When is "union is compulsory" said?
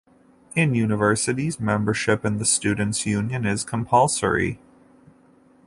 3.05-4.59